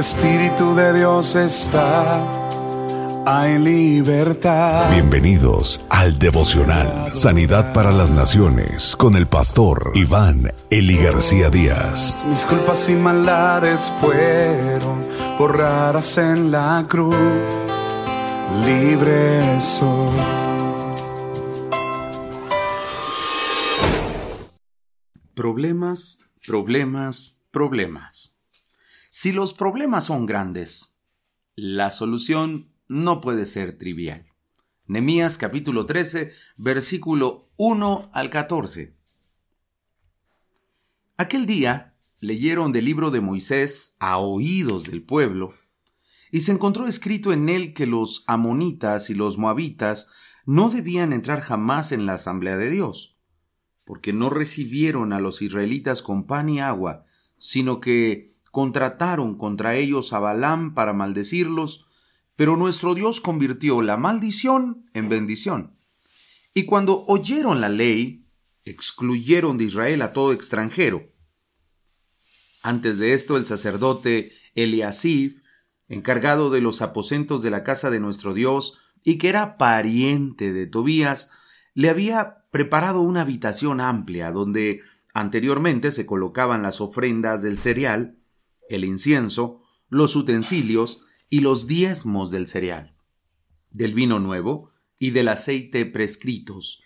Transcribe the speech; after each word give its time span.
el 0.00 0.06
Espíritu 0.06 0.74
de 0.74 0.94
Dios 0.94 1.34
está, 1.34 2.24
hay 3.26 3.58
libertad. 3.58 4.90
Bienvenidos 4.90 5.84
al 5.90 6.18
devocional 6.18 7.14
Sanidad 7.14 7.74
para 7.74 7.92
las 7.92 8.10
Naciones 8.10 8.96
con 8.96 9.14
el 9.14 9.26
pastor 9.26 9.92
Iván 9.94 10.54
Eli 10.70 10.96
García 10.96 11.50
Díaz. 11.50 12.24
Mis 12.26 12.46
culpas 12.46 12.88
y 12.88 12.94
maldades 12.94 13.92
fueron 14.00 15.06
borradas 15.38 16.16
en 16.16 16.50
la 16.50 16.86
cruz, 16.88 17.14
libre 18.64 19.60
soy. 19.60 20.16
Problemas, 25.34 26.30
problemas, 26.46 27.42
problemas. 27.50 28.39
Si 29.22 29.32
los 29.32 29.52
problemas 29.52 30.06
son 30.06 30.24
grandes, 30.24 30.98
la 31.54 31.90
solución 31.90 32.72
no 32.88 33.20
puede 33.20 33.44
ser 33.44 33.76
trivial. 33.76 34.24
Nemías 34.86 35.36
capítulo 35.36 35.84
13, 35.84 36.32
versículo 36.56 37.50
1 37.58 38.12
al 38.14 38.30
14. 38.30 38.96
Aquel 41.18 41.44
día 41.44 41.98
leyeron 42.22 42.72
del 42.72 42.86
libro 42.86 43.10
de 43.10 43.20
Moisés 43.20 43.94
a 43.98 44.16
oídos 44.16 44.84
del 44.84 45.02
pueblo, 45.02 45.52
y 46.30 46.40
se 46.40 46.52
encontró 46.52 46.86
escrito 46.86 47.34
en 47.34 47.50
él 47.50 47.74
que 47.74 47.84
los 47.84 48.24
amonitas 48.26 49.10
y 49.10 49.14
los 49.14 49.36
moabitas 49.36 50.08
no 50.46 50.70
debían 50.70 51.12
entrar 51.12 51.42
jamás 51.42 51.92
en 51.92 52.06
la 52.06 52.14
asamblea 52.14 52.56
de 52.56 52.70
Dios, 52.70 53.18
porque 53.84 54.14
no 54.14 54.30
recibieron 54.30 55.12
a 55.12 55.20
los 55.20 55.42
israelitas 55.42 56.00
con 56.00 56.26
pan 56.26 56.48
y 56.48 56.60
agua, 56.60 57.04
sino 57.36 57.80
que 57.80 58.30
contrataron 58.50 59.36
contra 59.36 59.76
ellos 59.76 60.12
a 60.12 60.18
Balaam 60.18 60.74
para 60.74 60.92
maldecirlos, 60.92 61.86
pero 62.36 62.56
nuestro 62.56 62.94
Dios 62.94 63.20
convirtió 63.20 63.82
la 63.82 63.96
maldición 63.96 64.90
en 64.94 65.08
bendición. 65.08 65.76
Y 66.54 66.64
cuando 66.64 67.04
oyeron 67.06 67.60
la 67.60 67.68
ley, 67.68 68.26
excluyeron 68.64 69.58
de 69.58 69.64
Israel 69.64 70.02
a 70.02 70.12
todo 70.12 70.32
extranjero. 70.32 71.12
Antes 72.62 72.98
de 72.98 73.12
esto, 73.14 73.36
el 73.36 73.46
sacerdote 73.46 74.32
Eliasib, 74.54 75.40
encargado 75.88 76.50
de 76.50 76.60
los 76.60 76.82
aposentos 76.82 77.42
de 77.42 77.50
la 77.50 77.64
casa 77.64 77.90
de 77.90 78.00
nuestro 78.00 78.34
Dios, 78.34 78.78
y 79.02 79.18
que 79.18 79.28
era 79.28 79.56
pariente 79.56 80.52
de 80.52 80.66
Tobías, 80.66 81.30
le 81.74 81.88
había 81.88 82.44
preparado 82.50 83.00
una 83.00 83.22
habitación 83.22 83.80
amplia 83.80 84.30
donde 84.30 84.82
anteriormente 85.14 85.90
se 85.90 86.06
colocaban 86.06 86.62
las 86.62 86.80
ofrendas 86.80 87.42
del 87.42 87.56
cereal, 87.56 88.19
el 88.70 88.84
incienso, 88.84 89.60
los 89.88 90.16
utensilios 90.16 91.02
y 91.28 91.40
los 91.40 91.66
diezmos 91.66 92.30
del 92.30 92.48
cereal, 92.48 92.96
del 93.70 93.92
vino 93.94 94.18
nuevo 94.18 94.70
y 94.98 95.10
del 95.10 95.28
aceite 95.28 95.84
prescritos 95.84 96.82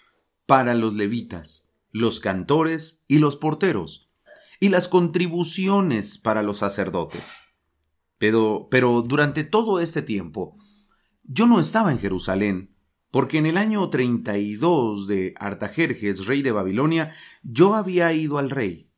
para 0.46 0.74
los 0.74 0.94
levitas, 0.94 1.68
los 1.90 2.20
cantores 2.20 3.04
y 3.06 3.18
los 3.18 3.36
porteros, 3.36 4.10
y 4.60 4.70
las 4.70 4.88
contribuciones 4.88 6.18
para 6.18 6.42
los 6.42 6.58
sacerdotes. 6.58 7.42
Pero, 8.18 8.68
durante 9.06 9.44
todo 9.44 9.80
este 9.80 10.00
tiempo, 10.00 10.56
yo 11.22 11.46
no 11.46 11.60
estaba 11.60 11.92
en 11.92 11.98
Jerusalén, 11.98 12.74
porque 13.10 13.38
en 13.38 13.46
el 13.46 13.58
año 13.58 13.90
32 13.90 15.06
de 15.06 15.34
Artajerjes, 15.36 16.26
rey 16.26 16.42
de 16.42 16.52
Babilonia, 16.52 17.12
yo 17.42 17.74
había 17.74 18.12
ido 18.12 18.38
al 18.38 18.50
rey. 18.50 18.90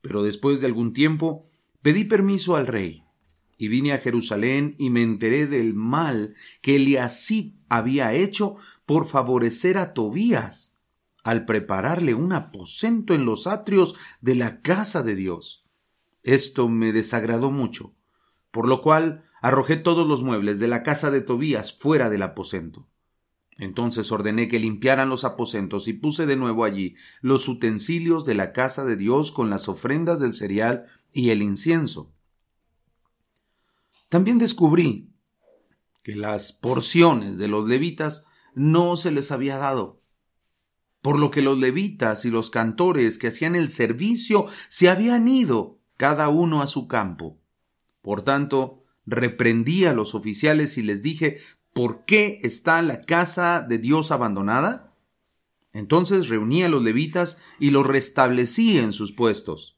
Pero 0.00 0.22
después 0.22 0.60
de 0.60 0.66
algún 0.66 0.92
tiempo, 0.92 1.48
Pedí 1.84 2.04
permiso 2.04 2.56
al 2.56 2.66
rey 2.66 3.04
y 3.58 3.68
vine 3.68 3.92
a 3.92 3.98
Jerusalén 3.98 4.74
y 4.78 4.88
me 4.88 5.02
enteré 5.02 5.46
del 5.46 5.74
mal 5.74 6.34
que 6.62 6.76
Eliasib 6.76 7.56
había 7.68 8.14
hecho 8.14 8.56
por 8.86 9.06
favorecer 9.06 9.76
a 9.76 9.92
Tobías 9.92 10.78
al 11.24 11.44
prepararle 11.44 12.14
un 12.14 12.32
aposento 12.32 13.12
en 13.12 13.26
los 13.26 13.46
atrios 13.46 13.96
de 14.22 14.34
la 14.34 14.62
casa 14.62 15.02
de 15.02 15.14
Dios. 15.14 15.66
Esto 16.22 16.70
me 16.70 16.90
desagradó 16.90 17.50
mucho, 17.50 17.94
por 18.50 18.66
lo 18.66 18.80
cual 18.80 19.26
arrojé 19.42 19.76
todos 19.76 20.08
los 20.08 20.22
muebles 20.22 20.60
de 20.60 20.68
la 20.68 20.84
casa 20.84 21.10
de 21.10 21.20
Tobías 21.20 21.74
fuera 21.74 22.08
del 22.08 22.22
aposento. 22.22 22.88
Entonces 23.58 24.10
ordené 24.10 24.48
que 24.48 24.58
limpiaran 24.58 25.10
los 25.10 25.24
aposentos 25.24 25.86
y 25.86 25.92
puse 25.92 26.24
de 26.24 26.36
nuevo 26.36 26.64
allí 26.64 26.96
los 27.20 27.46
utensilios 27.46 28.24
de 28.24 28.34
la 28.34 28.52
casa 28.52 28.86
de 28.86 28.96
Dios 28.96 29.30
con 29.30 29.50
las 29.50 29.68
ofrendas 29.68 30.18
del 30.18 30.32
cereal 30.32 30.86
y 31.14 31.30
el 31.30 31.42
incienso. 31.42 32.12
También 34.10 34.38
descubrí 34.38 35.14
que 36.02 36.16
las 36.16 36.52
porciones 36.52 37.38
de 37.38 37.48
los 37.48 37.66
levitas 37.66 38.26
no 38.54 38.96
se 38.96 39.10
les 39.10 39.32
había 39.32 39.56
dado, 39.56 40.02
por 41.00 41.18
lo 41.18 41.30
que 41.30 41.40
los 41.40 41.58
levitas 41.58 42.24
y 42.24 42.30
los 42.30 42.50
cantores 42.50 43.16
que 43.16 43.28
hacían 43.28 43.56
el 43.56 43.70
servicio 43.70 44.46
se 44.68 44.90
habían 44.90 45.28
ido 45.28 45.78
cada 45.96 46.28
uno 46.28 46.60
a 46.60 46.66
su 46.66 46.88
campo. 46.88 47.40
Por 48.02 48.22
tanto, 48.22 48.84
reprendí 49.06 49.86
a 49.86 49.94
los 49.94 50.14
oficiales 50.14 50.76
y 50.76 50.82
les 50.82 51.02
dije 51.02 51.38
¿Por 51.72 52.04
qué 52.04 52.40
está 52.44 52.80
la 52.82 53.02
casa 53.02 53.60
de 53.60 53.78
Dios 53.78 54.12
abandonada? 54.12 54.94
Entonces 55.72 56.28
reuní 56.28 56.62
a 56.62 56.68
los 56.68 56.82
levitas 56.82 57.40
y 57.58 57.70
los 57.70 57.84
restablecí 57.84 58.78
en 58.78 58.92
sus 58.92 59.10
puestos. 59.10 59.76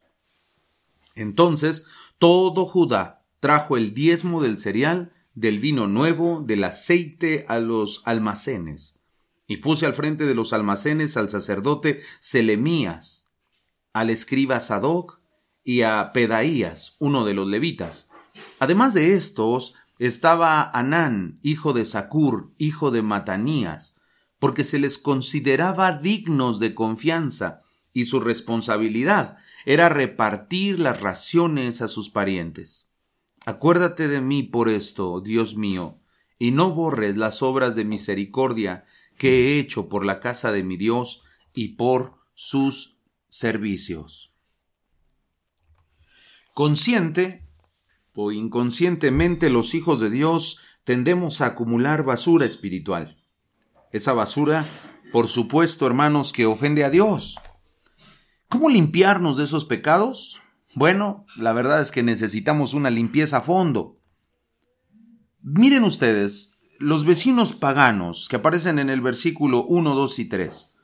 Entonces 1.16 1.88
todo 2.18 2.66
Judá 2.66 3.24
trajo 3.40 3.76
el 3.76 3.92
diezmo 3.92 4.40
del 4.42 4.58
cereal, 4.58 5.12
del 5.34 5.58
vino 5.58 5.88
nuevo, 5.88 6.42
del 6.46 6.64
aceite 6.64 7.44
a 7.48 7.58
los 7.58 8.02
almacenes. 8.04 9.00
Y 9.48 9.58
puse 9.58 9.86
al 9.86 9.94
frente 9.94 10.24
de 10.26 10.34
los 10.34 10.52
almacenes 10.52 11.16
al 11.16 11.30
sacerdote 11.30 12.00
Selemías, 12.20 13.28
al 13.92 14.10
escriba 14.10 14.60
Sadoc 14.60 15.20
y 15.64 15.82
a 15.82 16.12
Pedaías, 16.12 16.96
uno 16.98 17.24
de 17.24 17.34
los 17.34 17.48
levitas. 17.48 18.10
Además 18.58 18.94
de 18.94 19.14
estos, 19.14 19.74
estaba 19.98 20.70
Anán, 20.70 21.38
hijo 21.42 21.72
de 21.72 21.84
Sacur, 21.84 22.52
hijo 22.58 22.90
de 22.90 23.02
Matanías, 23.02 23.96
porque 24.38 24.64
se 24.64 24.78
les 24.78 24.98
consideraba 24.98 25.92
dignos 25.92 26.58
de 26.58 26.74
confianza, 26.74 27.62
y 27.96 28.04
su 28.04 28.20
responsabilidad 28.20 29.38
era 29.66 29.88
repartir 29.88 30.78
las 30.78 31.00
raciones 31.00 31.82
a 31.82 31.88
sus 31.88 32.08
parientes. 32.08 32.92
Acuérdate 33.44 34.06
de 34.08 34.20
mí 34.20 34.44
por 34.44 34.68
esto, 34.68 35.20
Dios 35.20 35.56
mío, 35.56 35.98
y 36.38 36.52
no 36.52 36.70
borres 36.70 37.16
las 37.16 37.42
obras 37.42 37.74
de 37.74 37.84
misericordia 37.84 38.84
que 39.18 39.48
he 39.48 39.58
hecho 39.58 39.88
por 39.88 40.06
la 40.06 40.20
casa 40.20 40.52
de 40.52 40.62
mi 40.62 40.76
Dios 40.76 41.24
y 41.52 41.74
por 41.74 42.14
sus 42.34 43.00
servicios. 43.28 44.32
Consciente 46.54 47.44
o 48.14 48.30
inconscientemente 48.30 49.50
los 49.50 49.74
hijos 49.74 50.00
de 50.00 50.10
Dios 50.10 50.60
tendemos 50.84 51.40
a 51.40 51.46
acumular 51.46 52.04
basura 52.04 52.46
espiritual. 52.46 53.20
Esa 53.90 54.12
basura, 54.12 54.64
por 55.12 55.26
supuesto, 55.26 55.86
hermanos, 55.86 56.32
que 56.32 56.46
ofende 56.46 56.84
a 56.84 56.90
Dios. 56.90 57.36
¿Cómo 58.48 58.68
limpiarnos 58.68 59.36
de 59.36 59.44
esos 59.44 59.64
pecados? 59.64 60.40
Bueno, 60.74 61.26
la 61.36 61.52
verdad 61.52 61.80
es 61.80 61.90
que 61.90 62.02
necesitamos 62.02 62.74
una 62.74 62.90
limpieza 62.90 63.38
a 63.38 63.40
fondo. 63.40 63.98
Miren 65.42 65.84
ustedes, 65.84 66.54
los 66.78 67.04
vecinos 67.04 67.54
paganos 67.54 68.28
que 68.28 68.36
aparecen 68.36 68.78
en 68.78 68.90
el 68.90 69.00
versículo 69.00 69.64
1, 69.64 69.94
2 69.94 70.18
y 70.18 70.24
3. 70.26 70.74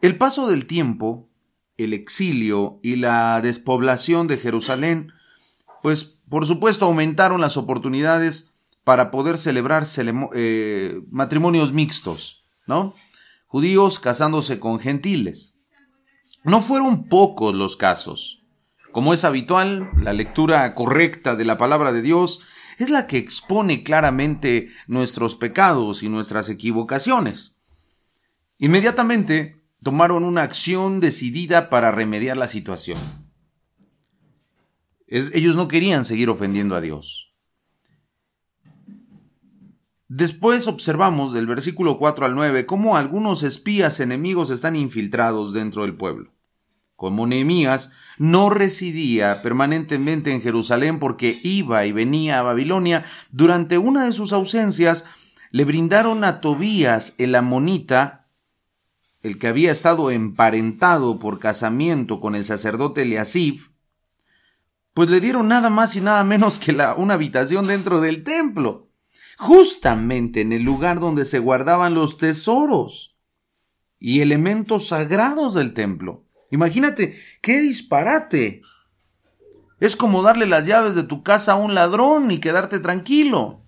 El 0.00 0.18
paso 0.18 0.48
del 0.48 0.66
tiempo, 0.66 1.28
el 1.76 1.92
exilio 1.92 2.80
y 2.82 2.96
la 2.96 3.40
despoblación 3.40 4.26
de 4.26 4.36
Jerusalén, 4.36 5.12
pues 5.82 6.14
por 6.28 6.46
supuesto, 6.46 6.86
aumentaron 6.86 7.40
las 7.40 7.56
oportunidades 7.56 8.54
para 8.82 9.10
poder 9.10 9.38
celebrar 9.38 9.86
eh, 10.34 11.00
matrimonios 11.10 11.72
mixtos, 11.72 12.44
¿no? 12.66 12.94
Judíos 13.46 14.00
casándose 14.00 14.58
con 14.58 14.80
gentiles. 14.80 15.53
No 16.44 16.62
fueron 16.62 17.08
pocos 17.08 17.54
los 17.54 17.76
casos. 17.76 18.44
Como 18.92 19.12
es 19.12 19.24
habitual, 19.24 19.90
la 19.96 20.12
lectura 20.12 20.72
correcta 20.74 21.34
de 21.34 21.44
la 21.44 21.58
palabra 21.58 21.92
de 21.92 22.02
Dios 22.02 22.42
es 22.78 22.90
la 22.90 23.06
que 23.06 23.18
expone 23.18 23.82
claramente 23.82 24.68
nuestros 24.86 25.34
pecados 25.34 26.02
y 26.02 26.08
nuestras 26.08 26.48
equivocaciones. 26.48 27.58
Inmediatamente 28.58 29.64
tomaron 29.82 30.22
una 30.24 30.42
acción 30.42 31.00
decidida 31.00 31.70
para 31.70 31.90
remediar 31.90 32.36
la 32.36 32.46
situación 32.46 32.98
ellos 35.06 35.54
no 35.54 35.68
querían 35.68 36.04
seguir 36.04 36.28
ofendiendo 36.28 36.74
a 36.74 36.80
Dios. 36.80 37.32
Después 40.08 40.66
observamos 40.68 41.32
del 41.32 41.46
versículo 41.46 41.98
4 41.98 42.26
al 42.26 42.34
9 42.34 42.66
cómo 42.66 42.96
algunos 42.96 43.42
espías 43.42 44.00
enemigos 44.00 44.50
están 44.50 44.76
infiltrados 44.76 45.52
dentro 45.52 45.82
del 45.82 45.96
pueblo. 45.96 46.33
Como 46.96 47.26
Nehemías, 47.26 47.92
no 48.18 48.50
residía 48.50 49.42
permanentemente 49.42 50.32
en 50.32 50.40
Jerusalén 50.40 50.98
porque 50.98 51.38
iba 51.42 51.84
y 51.86 51.92
venía 51.92 52.38
a 52.38 52.42
Babilonia, 52.42 53.04
durante 53.30 53.78
una 53.78 54.04
de 54.04 54.12
sus 54.12 54.32
ausencias 54.32 55.04
le 55.50 55.64
brindaron 55.64 56.24
a 56.24 56.40
Tobías 56.40 57.14
el 57.18 57.34
amonita, 57.34 58.26
el 59.22 59.38
que 59.38 59.48
había 59.48 59.72
estado 59.72 60.10
emparentado 60.10 61.18
por 61.18 61.38
casamiento 61.38 62.20
con 62.20 62.34
el 62.34 62.44
sacerdote 62.44 63.02
Eliasib, 63.02 63.60
pues 64.92 65.10
le 65.10 65.20
dieron 65.20 65.48
nada 65.48 65.70
más 65.70 65.96
y 65.96 66.00
nada 66.00 66.22
menos 66.24 66.58
que 66.58 66.76
una 66.96 67.14
habitación 67.14 67.66
dentro 67.66 68.00
del 68.00 68.22
templo, 68.22 68.88
justamente 69.38 70.40
en 70.40 70.52
el 70.52 70.62
lugar 70.62 71.00
donde 71.00 71.24
se 71.24 71.40
guardaban 71.40 71.94
los 71.94 72.16
tesoros 72.16 73.16
y 73.98 74.20
elementos 74.20 74.88
sagrados 74.88 75.54
del 75.54 75.72
templo. 75.74 76.24
Imagínate, 76.54 77.18
qué 77.42 77.60
disparate. 77.60 78.62
Es 79.80 79.96
como 79.96 80.22
darle 80.22 80.46
las 80.46 80.64
llaves 80.66 80.94
de 80.94 81.02
tu 81.02 81.24
casa 81.24 81.54
a 81.54 81.56
un 81.56 81.74
ladrón 81.74 82.30
y 82.30 82.38
quedarte 82.38 82.78
tranquilo. 82.78 83.64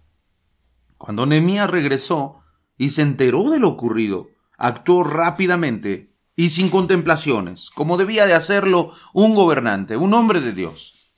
Cuando 0.96 1.26
Nehemías 1.26 1.68
regresó 1.68 2.44
y 2.78 2.90
se 2.90 3.02
enteró 3.02 3.50
de 3.50 3.58
lo 3.58 3.70
ocurrido, 3.70 4.28
actuó 4.56 5.02
rápidamente 5.02 6.14
y 6.36 6.50
sin 6.50 6.68
contemplaciones, 6.68 7.70
como 7.70 7.96
debía 7.96 8.24
de 8.24 8.34
hacerlo 8.34 8.92
un 9.12 9.34
gobernante, 9.34 9.96
un 9.96 10.14
hombre 10.14 10.40
de 10.40 10.52
Dios. 10.52 11.10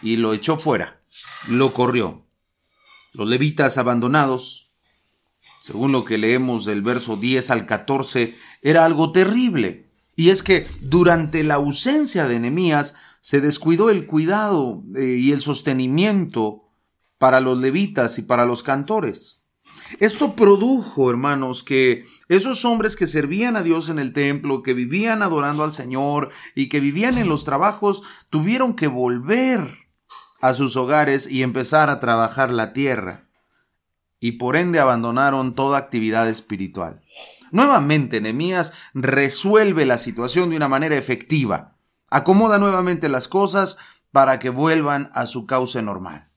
Y 0.00 0.16
lo 0.16 0.32
echó 0.32 0.56
fuera, 0.58 1.02
lo 1.46 1.74
corrió. 1.74 2.24
Los 3.12 3.28
levitas 3.28 3.76
abandonados, 3.76 4.72
según 5.60 5.92
lo 5.92 6.06
que 6.06 6.16
leemos 6.16 6.64
del 6.64 6.80
verso 6.80 7.18
10 7.18 7.50
al 7.50 7.66
14, 7.66 8.34
era 8.62 8.86
algo 8.86 9.12
terrible. 9.12 9.89
Y 10.20 10.28
es 10.28 10.42
que 10.42 10.66
durante 10.82 11.42
la 11.44 11.54
ausencia 11.54 12.28
de 12.28 12.38
Nehemías 12.38 12.94
se 13.22 13.40
descuidó 13.40 13.88
el 13.88 14.06
cuidado 14.06 14.84
eh, 14.94 15.16
y 15.18 15.32
el 15.32 15.40
sostenimiento 15.40 16.68
para 17.16 17.40
los 17.40 17.56
levitas 17.56 18.18
y 18.18 18.22
para 18.22 18.44
los 18.44 18.62
cantores. 18.62 19.42
Esto 19.98 20.36
produjo, 20.36 21.08
hermanos, 21.08 21.64
que 21.64 22.04
esos 22.28 22.66
hombres 22.66 22.96
que 22.96 23.06
servían 23.06 23.56
a 23.56 23.62
Dios 23.62 23.88
en 23.88 23.98
el 23.98 24.12
templo, 24.12 24.62
que 24.62 24.74
vivían 24.74 25.22
adorando 25.22 25.64
al 25.64 25.72
Señor 25.72 26.28
y 26.54 26.68
que 26.68 26.80
vivían 26.80 27.16
en 27.16 27.30
los 27.30 27.46
trabajos, 27.46 28.02
tuvieron 28.28 28.76
que 28.76 28.88
volver 28.88 29.78
a 30.42 30.52
sus 30.52 30.76
hogares 30.76 31.30
y 31.30 31.42
empezar 31.42 31.88
a 31.88 31.98
trabajar 31.98 32.50
la 32.50 32.74
tierra. 32.74 33.30
Y 34.20 34.32
por 34.32 34.56
ende 34.56 34.80
abandonaron 34.80 35.54
toda 35.54 35.78
actividad 35.78 36.28
espiritual. 36.28 37.00
Nuevamente, 37.50 38.20
Nehemías 38.20 38.72
resuelve 38.94 39.86
la 39.86 39.98
situación 39.98 40.50
de 40.50 40.56
una 40.56 40.68
manera 40.68 40.96
efectiva. 40.96 41.76
Acomoda 42.08 42.58
nuevamente 42.58 43.08
las 43.08 43.28
cosas 43.28 43.78
para 44.12 44.38
que 44.38 44.50
vuelvan 44.50 45.10
a 45.14 45.26
su 45.26 45.46
cauce 45.46 45.82
normal. 45.82 46.30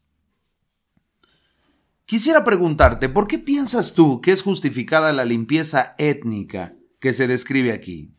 Quisiera 2.06 2.44
preguntarte, 2.44 3.10
¿por 3.10 3.28
qué 3.28 3.40
piensas 3.40 3.94
tú 3.94 4.22
que 4.22 4.32
es 4.32 4.44
justificada 4.44 5.14
la 5.14 5.26
limpieza 5.26 5.96
étnica 5.98 6.76
que 7.00 7.14
se 7.14 7.28
describe 7.28 7.72
aquí? 7.72 8.14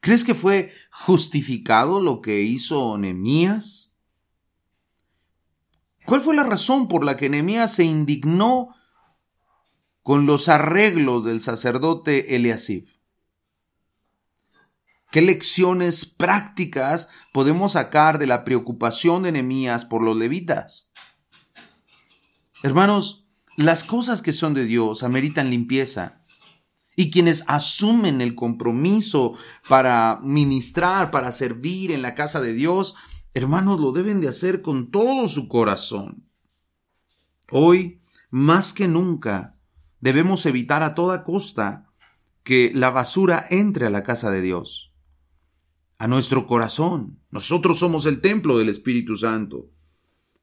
¿Crees 0.00 0.24
que 0.24 0.34
fue 0.34 0.72
justificado 0.90 2.00
lo 2.00 2.20
que 2.20 2.42
hizo 2.42 2.96
Nehemías? 2.96 3.92
¿Cuál 6.06 6.20
fue 6.20 6.36
la 6.36 6.44
razón 6.44 6.86
por 6.86 7.04
la 7.04 7.16
que 7.16 7.28
Nehemías 7.28 7.74
se 7.74 7.84
indignó 7.84 8.68
con 10.06 10.24
los 10.24 10.48
arreglos 10.48 11.24
del 11.24 11.40
sacerdote 11.40 12.36
Eliasib. 12.36 12.86
¿Qué 15.10 15.20
lecciones 15.20 16.04
prácticas 16.04 17.10
podemos 17.32 17.72
sacar 17.72 18.20
de 18.20 18.28
la 18.28 18.44
preocupación 18.44 19.24
de 19.24 19.32
Nehemías 19.32 19.84
por 19.84 20.04
los 20.04 20.16
levitas? 20.16 20.92
Hermanos, 22.62 23.26
las 23.56 23.82
cosas 23.82 24.22
que 24.22 24.32
son 24.32 24.54
de 24.54 24.64
Dios 24.64 25.02
ameritan 25.02 25.50
limpieza. 25.50 26.22
Y 26.94 27.10
quienes 27.10 27.42
asumen 27.48 28.20
el 28.20 28.36
compromiso 28.36 29.34
para 29.68 30.20
ministrar, 30.22 31.10
para 31.10 31.32
servir 31.32 31.90
en 31.90 32.02
la 32.02 32.14
casa 32.14 32.40
de 32.40 32.52
Dios, 32.52 32.94
hermanos, 33.34 33.80
lo 33.80 33.90
deben 33.90 34.20
de 34.20 34.28
hacer 34.28 34.62
con 34.62 34.92
todo 34.92 35.26
su 35.26 35.48
corazón. 35.48 36.28
Hoy, 37.50 38.02
más 38.30 38.72
que 38.72 38.86
nunca, 38.86 39.55
Debemos 40.06 40.46
evitar 40.46 40.84
a 40.84 40.94
toda 40.94 41.24
costa 41.24 41.90
que 42.44 42.70
la 42.72 42.90
basura 42.90 43.44
entre 43.50 43.86
a 43.86 43.90
la 43.90 44.04
casa 44.04 44.30
de 44.30 44.40
Dios, 44.40 44.94
a 45.98 46.06
nuestro 46.06 46.46
corazón. 46.46 47.18
Nosotros 47.32 47.80
somos 47.80 48.06
el 48.06 48.20
templo 48.20 48.56
del 48.56 48.68
Espíritu 48.68 49.16
Santo. 49.16 49.68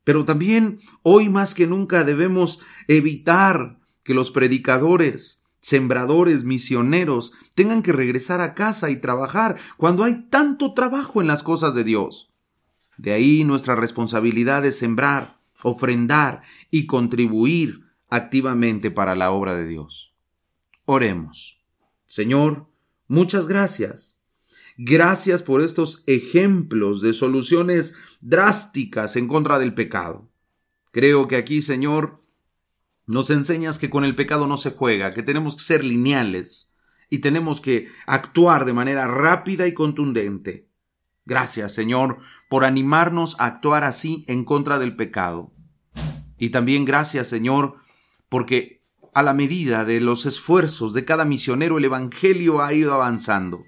Pero 0.04 0.25
también 0.25 0.81
hoy 1.01 1.30
más 1.30 1.54
que 1.54 1.65
nunca 1.65 2.04
debemos 2.04 2.60
evitar 2.89 3.80
que 4.04 4.13
los 4.13 4.31
predicadores, 4.31 5.45
sembradores, 5.62 6.44
misioneros 6.44 7.31
tengan 7.56 7.83
que 7.83 7.94
regresar 7.94 8.42
a 8.42 8.56
casa 8.56 8.89
y 8.89 8.98
trabajar 8.98 9.56
cuando 9.77 10.04
hay 10.04 10.27
tanto 10.30 10.74
trabajo 10.74 11.21
en 11.21 11.27
las 11.27 11.42
cosas 11.42 11.74
de 11.74 11.86
Dios. 11.86 12.33
De 12.98 13.13
ahí 13.13 13.45
nuestra 13.45 13.77
responsabilidad 13.77 14.65
es 14.65 14.77
sembrar, 14.77 15.39
ofrendar 15.62 16.42
y 16.69 16.86
contribuir 16.86 17.82
activamente 18.13 18.92
para 18.92 19.15
la 19.15 19.31
obra 19.31 19.56
de 19.56 19.65
Dios. 19.65 20.13
Oremos. 20.86 21.65
Señor, 22.06 22.69
muchas 23.07 23.48
gracias. 23.48 24.21
Gracias 24.77 25.42
por 25.42 25.63
estos 25.63 26.04
ejemplos 26.06 27.01
de 27.01 27.13
soluciones 27.13 27.98
drásticas 28.21 29.15
en 29.15 29.27
contra 29.27 29.57
del 29.57 29.74
pecado. 29.74 30.30
Creo 30.92 31.27
que 31.27 31.38
aquí, 31.38 31.63
Señor, 31.63 32.24
nos 33.07 33.31
enseñas 33.31 33.80
que 33.80 33.89
con 33.89 34.06
el 34.06 34.13
pecado 34.13 34.45
no 34.45 34.57
se 34.57 34.69
juega, 34.69 35.12
que 35.15 35.24
tenemos 35.24 35.56
que 35.56 35.63
ser 35.63 35.83
lineales 35.83 36.75
y 37.10 37.18
tenemos 37.18 37.62
que 37.62 37.88
actuar 38.06 38.65
de 38.65 38.74
manera 38.74 39.07
rápida 39.07 39.65
y 39.65 39.74
contundente. 39.74 40.69
Gracias, 41.25 41.74
Señor, 41.74 42.19
por 42.48 42.63
animarnos 42.63 43.39
a 43.39 43.45
actuar 43.45 43.83
así 43.83 44.24
en 44.27 44.45
contra 44.45 44.77
del 44.77 44.95
pecado. 44.95 45.51
Y 46.38 46.50
también 46.50 46.86
gracias, 46.86 47.27
Señor, 47.27 47.81
porque 48.33 48.81
a 49.13 49.21
la 49.21 49.35
medida 49.35 49.85
de 49.85 50.01
los 50.01 50.25
esfuerzos 50.25 50.94
de 50.94 51.06
cada 51.06 51.24
misionero 51.24 51.77
el 51.77 51.85
Evangelio 51.85 52.63
ha 52.63 52.74
ido 52.74 52.95
avanzando. 52.95 53.63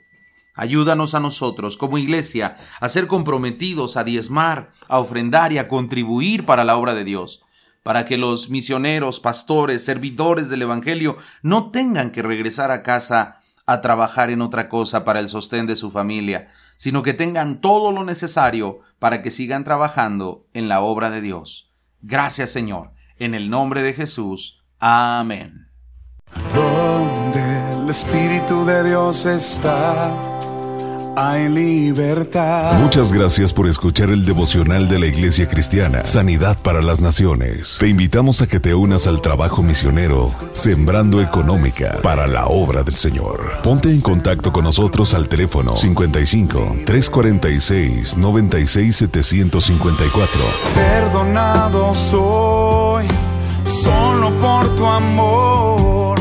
Ayúdanos 0.56 1.14
a 1.14 1.20
nosotros, 1.20 1.78
como 1.78 2.00
iglesia, 2.00 2.58
a 2.80 2.90
ser 2.90 3.06
comprometidos, 3.06 3.96
a 3.96 4.04
diezmar, 4.04 4.72
a 4.88 4.98
ofrendar 4.98 5.54
y 5.54 5.60
a 5.60 5.68
contribuir 5.68 6.48
para 6.48 6.64
la 6.64 6.78
obra 6.78 6.96
de 6.96 7.04
Dios, 7.04 7.44
para 7.84 8.06
que 8.06 8.18
los 8.18 8.50
misioneros, 8.50 9.20
pastores, 9.20 9.86
servidores 9.86 10.50
del 10.50 10.64
Evangelio 10.64 11.18
no 11.44 11.70
tengan 11.70 12.10
que 12.10 12.24
regresar 12.24 12.72
a 12.72 12.82
casa 12.82 13.42
a 13.68 13.82
trabajar 13.82 14.32
en 14.32 14.42
otra 14.42 14.68
cosa 14.68 15.06
para 15.06 15.20
el 15.20 15.30
sostén 15.30 15.68
de 15.68 15.76
su 15.76 15.92
familia, 15.92 16.50
sino 16.76 17.04
que 17.04 17.14
tengan 17.14 17.62
todo 17.62 17.92
lo 17.92 18.04
necesario 18.04 18.80
para 18.98 19.22
que 19.22 19.30
sigan 19.30 19.64
trabajando 19.64 20.48
en 20.54 20.70
la 20.70 20.82
obra 20.82 21.12
de 21.12 21.22
Dios. 21.22 21.72
Gracias 22.02 22.50
Señor 22.50 22.95
en 23.20 23.34
el 23.34 23.50
nombre 23.50 23.82
de 23.82 23.94
Jesús. 23.94 24.64
Amén. 24.80 25.68
Donde 26.54 27.72
el 27.72 27.90
Espíritu 27.90 28.66
de 28.66 28.84
Dios 28.84 29.26
está, 29.26 30.14
hay 31.16 31.48
libertad. 31.48 32.78
Muchas 32.80 33.14
gracias 33.14 33.54
por 33.54 33.68
escuchar 33.68 34.10
el 34.10 34.26
devocional 34.26 34.90
de 34.90 35.00
la 35.00 35.06
Iglesia 35.06 35.48
Cristiana, 35.48 36.04
Sanidad 36.04 36.58
para 36.62 36.82
las 36.82 37.00
Naciones. 37.00 37.78
Te 37.80 37.88
invitamos 37.88 38.42
a 38.42 38.48
que 38.48 38.60
te 38.60 38.76
unas 38.76 39.08
al 39.08 39.22
trabajo 39.22 39.64
misionero, 39.64 40.30
Sembrando 40.52 41.22
Económica 41.22 42.00
para 42.04 42.28
la 42.28 42.48
obra 42.48 42.84
del 42.84 42.96
Señor. 42.96 43.62
Ponte 43.64 43.90
en 43.92 44.02
contacto 44.02 44.52
con 44.52 44.66
nosotros 44.66 45.14
al 45.14 45.30
teléfono 45.30 45.76
55 45.76 46.80
346 46.86 48.18
96 48.18 48.96
754. 48.96 50.42
Perdonado 50.76 51.96
soy 51.96 52.85
solo 53.86 54.32
por 54.42 54.76
tu 54.76 54.86
amor, 54.86 56.20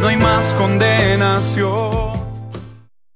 no 0.00 0.08
hay 0.08 0.16
más 0.16 0.52
condenación. 0.54 2.03